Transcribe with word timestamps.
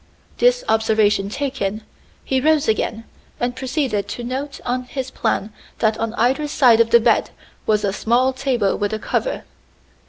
This 0.39 0.63
observation 0.67 1.29
taken, 1.29 1.83
he 2.25 2.41
rose 2.41 2.67
again 2.67 3.03
and 3.39 3.55
proceeded 3.55 4.07
to 4.07 4.23
note 4.23 4.59
on 4.65 4.85
his 4.85 5.11
plan 5.11 5.53
that 5.77 5.95
on 5.99 6.15
either 6.15 6.47
side 6.47 6.79
of 6.79 6.89
the 6.89 6.99
bed 6.99 7.29
was 7.67 7.83
a 7.83 7.93
small 7.93 8.33
table 8.33 8.75
with 8.75 8.93
a 8.93 8.97
cover. 8.97 9.43